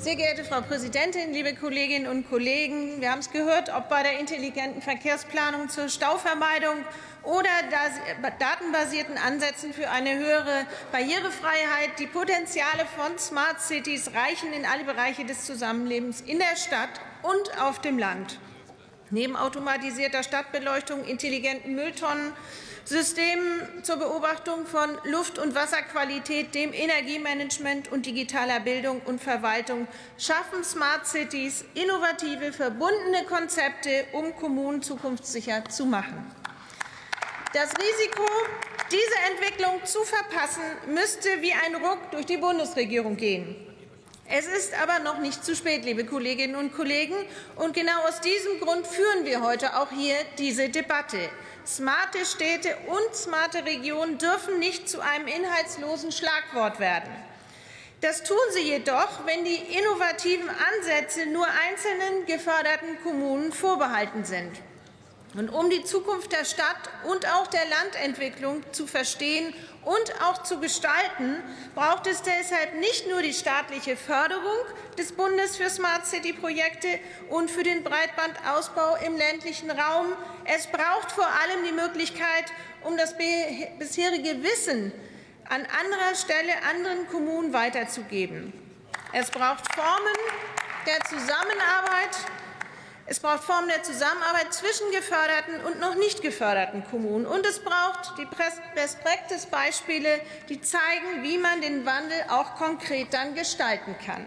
Sehr 0.00 0.16
geehrte 0.16 0.44
Frau 0.44 0.62
Präsidentin, 0.62 1.34
liebe 1.34 1.54
Kolleginnen 1.54 2.06
und 2.06 2.26
Kollegen! 2.26 3.02
Wir 3.02 3.10
haben 3.10 3.18
es 3.18 3.30
gehört, 3.30 3.68
ob 3.68 3.90
bei 3.90 4.02
der 4.02 4.18
intelligenten 4.18 4.80
Verkehrsplanung 4.80 5.68
zur 5.68 5.90
Stauvermeidung 5.90 6.76
oder 7.22 7.50
datenbasierten 8.38 9.18
Ansätzen 9.18 9.74
für 9.74 9.90
eine 9.90 10.18
höhere 10.18 10.64
Barrierefreiheit. 10.90 11.98
Die 11.98 12.06
Potenziale 12.06 12.86
von 12.96 13.18
Smart 13.18 13.60
Cities 13.60 14.12
reichen 14.14 14.54
in 14.54 14.64
alle 14.64 14.84
Bereiche 14.84 15.26
des 15.26 15.44
Zusammenlebens 15.44 16.22
in 16.22 16.38
der 16.38 16.56
Stadt 16.56 16.98
und 17.22 17.60
auf 17.60 17.82
dem 17.82 17.98
Land. 17.98 18.38
Neben 19.10 19.36
automatisierter 19.36 20.22
Stadtbeleuchtung, 20.22 21.04
intelligenten 21.04 21.74
Mülltonnen, 21.74 22.32
Systemen 22.84 23.82
zur 23.82 23.96
Beobachtung 23.96 24.66
von 24.66 24.98
Luft- 25.04 25.38
und 25.38 25.54
Wasserqualität, 25.54 26.54
dem 26.54 26.72
Energiemanagement 26.72 27.92
und 27.92 28.06
digitaler 28.06 28.60
Bildung 28.60 29.00
und 29.02 29.20
Verwaltung 29.20 29.86
schaffen 30.18 30.64
Smart 30.64 31.06
Cities 31.06 31.64
innovative, 31.74 32.52
verbundene 32.52 33.24
Konzepte, 33.28 34.06
um 34.12 34.34
Kommunen 34.34 34.82
zukunftssicher 34.82 35.64
zu 35.68 35.86
machen. 35.86 36.32
Das 37.52 37.70
Risiko, 37.70 38.26
diese 38.90 39.32
Entwicklung 39.32 39.84
zu 39.84 40.04
verpassen, 40.04 40.62
müsste 40.86 41.28
wie 41.42 41.52
ein 41.52 41.74
Ruck 41.74 42.10
durch 42.12 42.26
die 42.26 42.38
Bundesregierung 42.38 43.16
gehen. 43.16 43.69
Es 44.32 44.46
ist 44.46 44.80
aber 44.80 45.00
noch 45.00 45.18
nicht 45.18 45.44
zu 45.44 45.56
spät, 45.56 45.84
liebe 45.84 46.04
Kolleginnen 46.04 46.54
und 46.54 46.72
Kollegen. 46.72 47.16
Und 47.56 47.74
genau 47.74 48.00
aus 48.06 48.20
diesem 48.20 48.60
Grund 48.60 48.86
führen 48.86 49.24
wir 49.24 49.42
heute 49.42 49.76
auch 49.76 49.90
hier 49.90 50.14
diese 50.38 50.68
Debatte. 50.68 51.18
Smarte 51.66 52.24
Städte 52.24 52.76
und 52.86 53.16
smarte 53.16 53.64
Regionen 53.64 54.18
dürfen 54.18 54.60
nicht 54.60 54.88
zu 54.88 55.00
einem 55.00 55.26
inhaltslosen 55.26 56.12
Schlagwort 56.12 56.78
werden. 56.78 57.10
Das 58.02 58.22
tun 58.22 58.38
sie 58.52 58.62
jedoch, 58.62 59.26
wenn 59.26 59.44
die 59.44 59.56
innovativen 59.56 60.48
Ansätze 60.48 61.26
nur 61.26 61.46
einzelnen 61.68 62.24
geförderten 62.26 63.02
Kommunen 63.02 63.50
vorbehalten 63.50 64.24
sind. 64.24 64.52
Und 65.34 65.48
um 65.48 65.70
die 65.70 65.84
Zukunft 65.84 66.32
der 66.32 66.44
Stadt 66.44 66.90
und 67.04 67.24
auch 67.26 67.46
der 67.46 67.62
Landentwicklung 67.66 68.64
zu 68.72 68.88
verstehen 68.88 69.54
und 69.84 70.20
auch 70.22 70.42
zu 70.42 70.58
gestalten, 70.58 71.40
braucht 71.76 72.08
es 72.08 72.22
deshalb 72.22 72.74
nicht 72.80 73.08
nur 73.08 73.22
die 73.22 73.32
staatliche 73.32 73.96
Förderung 73.96 74.58
des 74.98 75.12
Bundes 75.12 75.56
für 75.56 75.70
Smart 75.70 76.04
City 76.04 76.32
Projekte 76.32 76.98
und 77.28 77.48
für 77.48 77.62
den 77.62 77.84
Breitbandausbau 77.84 78.96
im 79.06 79.16
ländlichen 79.16 79.70
Raum. 79.70 80.12
Es 80.46 80.66
braucht 80.66 81.12
vor 81.12 81.28
allem 81.28 81.64
die 81.64 81.72
Möglichkeit, 81.72 82.46
um 82.82 82.96
das 82.96 83.16
bisherige 83.16 84.42
Wissen 84.42 84.92
an 85.48 85.62
anderer 85.62 86.14
Stelle 86.16 86.52
anderen 86.68 87.06
Kommunen 87.08 87.52
weiterzugeben. 87.52 88.52
Es 89.12 89.30
braucht 89.30 89.72
Formen 89.74 90.16
der 90.86 91.00
Zusammenarbeit 91.04 92.16
es 93.10 93.18
braucht 93.18 93.42
Formen 93.42 93.66
der 93.66 93.82
Zusammenarbeit 93.82 94.54
zwischen 94.54 94.88
geförderten 94.92 95.60
und 95.66 95.80
noch 95.80 95.96
nicht 95.96 96.22
geförderten 96.22 96.84
Kommunen. 96.88 97.26
Und 97.26 97.44
es 97.44 97.58
braucht 97.58 98.16
die 98.18 98.26
Best-Practice-Beispiele, 98.76 100.20
die 100.48 100.60
zeigen, 100.60 101.24
wie 101.24 101.36
man 101.36 101.60
den 101.60 101.84
Wandel 101.84 102.22
auch 102.28 102.54
konkret 102.54 103.12
dann 103.12 103.34
gestalten 103.34 103.96
kann. 104.06 104.24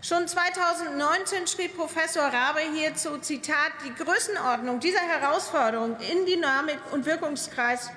Schon 0.00 0.26
2019 0.26 1.46
schrieb 1.46 1.76
Professor 1.76 2.22
Rabe 2.22 2.60
hierzu, 2.74 3.18
Zitat, 3.18 3.72
die 3.84 4.02
Größenordnung 4.02 4.80
dieser 4.80 5.00
Herausforderung 5.00 5.98
in 6.00 6.24
Dynamik 6.24 6.78
und 6.92 7.04
Wirkungskreis 7.04 7.90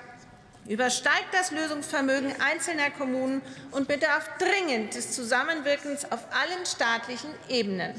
übersteigt 0.70 1.26
das 1.32 1.50
Lösungsvermögen 1.50 2.32
einzelner 2.40 2.90
Kommunen 2.90 3.42
und 3.72 3.88
bedarf 3.88 4.30
dringend 4.38 4.94
des 4.94 5.10
Zusammenwirkens 5.10 6.04
auf 6.12 6.20
allen 6.30 6.64
staatlichen 6.64 7.30
Ebenen. 7.48 7.92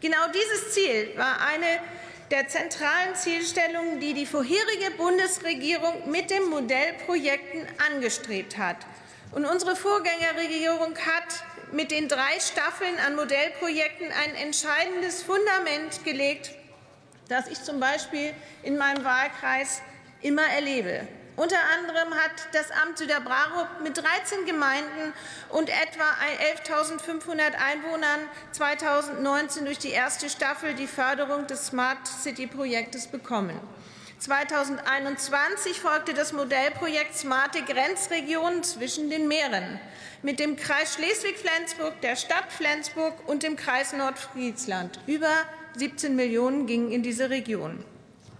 Genau 0.00 0.28
dieses 0.32 0.72
Ziel 0.72 1.10
war 1.16 1.40
eine 1.40 1.66
der 2.30 2.46
zentralen 2.46 3.16
Zielstellungen, 3.16 3.98
die 3.98 4.14
die 4.14 4.26
vorherige 4.26 4.92
Bundesregierung 4.96 6.08
mit 6.08 6.30
den 6.30 6.44
Modellprojekten 6.44 7.66
angestrebt 7.92 8.58
hat. 8.58 8.76
Und 9.32 9.44
unsere 9.44 9.74
Vorgängerregierung 9.74 10.96
hat 10.96 11.42
mit 11.72 11.90
den 11.90 12.06
drei 12.06 12.38
Staffeln 12.38 12.96
an 13.04 13.16
Modellprojekten 13.16 14.06
ein 14.12 14.36
entscheidendes 14.36 15.24
Fundament 15.24 16.04
gelegt, 16.04 16.52
das 17.28 17.48
ich 17.48 17.60
zum 17.60 17.80
Beispiel 17.80 18.32
in 18.62 18.78
meinem 18.78 19.04
Wahlkreis 19.04 19.82
immer 20.22 20.46
erlebe. 20.46 21.08
Unter 21.36 21.58
anderem 21.76 22.14
hat 22.14 22.30
das 22.52 22.70
Amt 22.70 22.98
Süderbrarup 22.98 23.80
mit 23.82 23.96
13 23.96 24.46
Gemeinden 24.46 25.12
und 25.48 25.68
etwa 25.68 26.04
11.500 26.64 27.54
Einwohnern 27.56 28.20
2019 28.52 29.64
durch 29.64 29.78
die 29.78 29.90
erste 29.90 30.30
Staffel 30.30 30.74
die 30.74 30.86
Förderung 30.86 31.48
des 31.48 31.66
Smart 31.66 32.06
City 32.06 32.46
Projektes 32.46 33.08
bekommen. 33.08 33.58
2021 34.20 35.80
folgte 35.80 36.14
das 36.14 36.32
Modellprojekt 36.32 37.16
Smarte 37.16 37.62
Grenzregionen 37.62 38.62
zwischen 38.62 39.10
den 39.10 39.26
Meeren 39.26 39.80
mit 40.22 40.38
dem 40.38 40.56
Kreis 40.56 40.94
Schleswig-Flensburg, 40.94 42.00
der 42.00 42.14
Stadt 42.14 42.50
Flensburg 42.50 43.28
und 43.28 43.42
dem 43.42 43.56
Kreis 43.56 43.92
Nordfriesland. 43.92 45.00
Über 45.06 45.32
17 45.76 46.14
Millionen 46.14 46.66
gingen 46.66 46.92
in 46.92 47.02
diese 47.02 47.28
Region. 47.28 47.84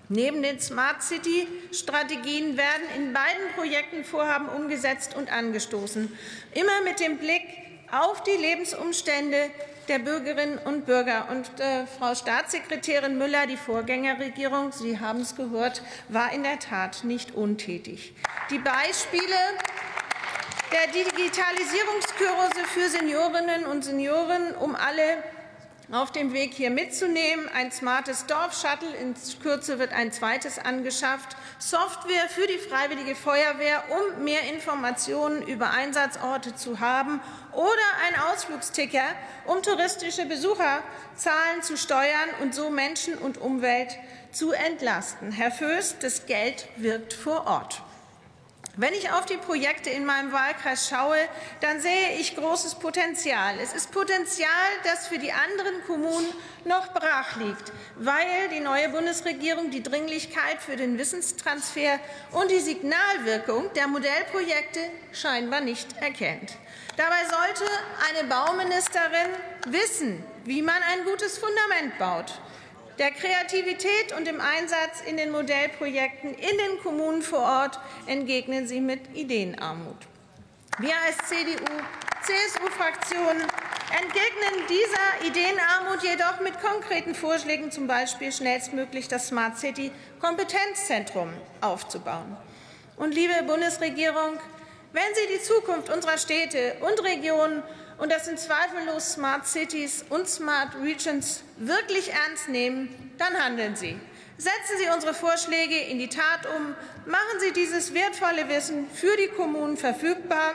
Neben 0.09 0.42
den 0.42 0.60
Smart 0.60 1.03
City 1.03 1.48
Strategien 1.72 2.56
werden 2.56 2.84
in 2.97 3.12
beiden 3.12 3.53
Projekten 3.54 4.04
Vorhaben 4.04 4.48
umgesetzt 4.48 5.16
und 5.16 5.32
angestoßen, 5.32 6.16
immer 6.53 6.82
mit 6.82 7.00
dem 7.00 7.19
Blick 7.19 7.42
auf 7.91 8.22
die 8.22 8.37
Lebensumstände 8.37 9.50
der 9.88 9.98
Bürgerinnen 9.98 10.59
und 10.59 10.87
Bürger. 10.87 11.28
Und 11.31 11.60
äh, 11.60 11.87
Frau 11.87 12.14
Staatssekretärin 12.14 13.19
Müller, 13.19 13.47
die 13.47 13.56
Vorgängerregierung, 13.56 14.72
Sie 14.72 14.98
haben 14.98 15.20
es 15.20 15.37
gehört, 15.37 15.82
war 16.09 16.32
in 16.32 16.43
der 16.43 16.59
Tat 16.59 17.04
nicht 17.04 17.34
untätig. 17.34 18.14
Die 18.50 18.59
Beispiele 18.59 19.37
der 20.72 20.93
Digitalisierungskurse 20.93 22.64
für 22.66 22.88
Seniorinnen 22.88 23.64
und 23.66 23.84
Senioren, 23.84 24.54
um 24.56 24.75
alle 24.75 25.22
auf 25.93 26.12
dem 26.12 26.33
Weg 26.33 26.55
hier 26.55 26.71
mitzunehmen. 26.71 27.49
Ein 27.55 27.71
smartes 27.72 28.27
Dorfshuttle, 28.27 28.89
in 29.00 29.15
Kürze 29.43 29.78
wird 29.78 29.93
ein 29.93 30.12
zweites 30.12 30.59
angeschafft. 30.59 31.37
Software 31.59 32.28
für 32.28 32.47
die 32.47 32.59
Freiwillige 32.59 33.15
Feuerwehr, 33.15 33.83
um 33.91 34.25
mehr 34.25 34.43
Informationen 34.53 35.43
über 35.43 35.71
Einsatzorte 35.71 36.55
zu 36.55 36.81
haben. 36.81 37.21
Oder 37.53 37.67
ein 38.06 38.21
Ausflugsticker, 38.33 39.05
um 39.47 39.62
touristische 39.62 40.27
Besucherzahlen 40.27 41.62
zu 41.62 41.77
steuern 41.77 42.31
und 42.41 42.55
so 42.55 42.71
Menschen 42.71 43.15
und 43.19 43.39
Umwelt 43.39 43.97
zu 44.33 44.53
entlasten. 44.53 45.31
Herr 45.33 45.50
Föß, 45.50 45.97
das 46.00 46.27
Geld 46.27 46.67
wirkt 46.77 47.12
vor 47.12 47.47
Ort. 47.47 47.83
Wenn 48.77 48.93
ich 48.93 49.12
auf 49.12 49.25
die 49.25 49.37
Projekte 49.37 49.91
in 49.91 50.05
meinem 50.05 50.33
Wahlkreis 50.33 50.89
schaue, 50.89 51.17
dann 51.61 51.81
sehe 51.81 52.19
ich 52.19 52.35
großes 52.35 52.75
Potenzial. 52.75 53.55
Es 53.62 53.73
ist 53.73 53.93
Potenzial, 53.93 54.49
das 54.83 55.07
für 55.07 55.19
die 55.19 55.31
anderen 55.31 55.85
Kommunen 55.87 56.27
noch 56.65 56.93
brach 56.93 57.37
liegt, 57.37 57.73
weil 57.95 58.49
die 58.53 58.59
neue 58.59 58.89
Bundesregierung 58.89 59.71
die 59.71 59.83
Dringlichkeit 59.83 60.61
für 60.61 60.75
den 60.75 60.99
Wissenstransfer 60.99 62.01
und 62.33 62.51
die 62.51 62.59
Signalwirkung 62.59 63.73
der 63.75 63.87
Modellprojekte 63.87 64.81
scheinbar 65.12 65.61
nicht 65.61 65.97
erkennt. 65.99 66.55
Dabei 66.97 67.25
sollte 67.31 67.71
eine 68.09 68.29
Bauministerin 68.29 69.31
wissen, 69.69 70.25
wie 70.45 70.62
man 70.62 70.83
ein 70.93 71.05
gutes 71.05 71.39
Fundament 71.39 71.97
baut 71.99 72.41
der 72.99 73.10
Kreativität 73.10 74.12
und 74.16 74.27
dem 74.27 74.41
Einsatz 74.41 75.03
in 75.06 75.16
den 75.16 75.31
Modellprojekten 75.31 76.34
in 76.34 76.59
den 76.59 76.81
Kommunen 76.82 77.22
vor 77.22 77.43
Ort 77.43 77.78
entgegnen 78.06 78.66
Sie 78.66 78.81
mit 78.81 79.15
Ideenarmut. 79.15 79.97
Wir 80.78 80.94
als 81.06 81.19
CDU-CSU-Fraktion 81.28 83.37
entgegnen 83.91 84.67
dieser 84.69 85.26
Ideenarmut 85.26 86.02
jedoch 86.02 86.41
mit 86.41 86.61
konkreten 86.61 87.14
Vorschlägen, 87.14 87.70
zum 87.70 87.87
Beispiel 87.87 88.32
schnellstmöglich 88.32 89.06
das 89.08 89.29
Smart 89.29 89.58
City 89.58 89.91
Kompetenzzentrum 90.20 91.32
aufzubauen. 91.61 92.37
Und 92.96 93.14
liebe 93.14 93.35
Bundesregierung, 93.46 94.38
wenn 94.93 95.14
Sie 95.14 95.26
die 95.37 95.43
Zukunft 95.43 95.91
unserer 95.91 96.19
Städte 96.19 96.76
und 96.81 97.05
Regionen 97.05 97.62
und 97.99 98.11
das 98.11 98.25
sind 98.25 98.38
zweifellos 98.38 99.12
Smart 99.12 99.46
Cities 99.46 100.05
und 100.08 100.29
Smart 100.29 100.75
Regions 100.82 101.43
wirklich 101.56 102.12
ernst 102.12 102.49
nehmen, 102.49 103.12
dann 103.19 103.35
handeln 103.35 103.76
Sie. 103.76 103.99
Setzen 104.37 104.79
Sie 104.79 104.88
unsere 104.93 105.14
Vorschläge 105.14 105.76
in 105.76 105.99
die 105.99 106.08
Tat 106.08 106.46
um, 106.56 106.75
machen 107.06 107.41
Sie 107.41 107.52
dieses 107.52 107.94
wertvolle 107.94 108.49
Wissen 108.49 108.91
für 108.91 109.17
die 109.17 109.29
Kommunen 109.29 109.76
verfügbar 109.76 110.55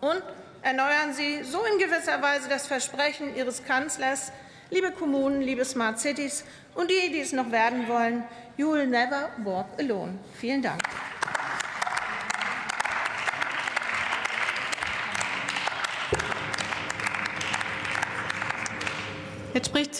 und 0.00 0.22
erneuern 0.62 1.14
Sie 1.14 1.42
so 1.42 1.64
in 1.64 1.78
gewisser 1.78 2.20
Weise 2.20 2.48
das 2.48 2.66
Versprechen 2.66 3.34
Ihres 3.34 3.64
Kanzlers, 3.64 4.32
liebe 4.70 4.92
Kommunen, 4.92 5.40
liebe 5.40 5.64
Smart 5.64 5.98
Cities 5.98 6.44
und 6.74 6.90
die, 6.90 7.10
die 7.10 7.20
es 7.20 7.32
noch 7.32 7.50
werden 7.50 7.88
wollen, 7.88 8.24
you 8.56 8.70
will 8.70 8.86
never 8.86 9.30
walk 9.38 9.66
alone. 9.78 10.18
Vielen 10.38 10.60
Dank. 10.60 10.82
Jetzt 19.52 19.66
spricht 19.66 19.94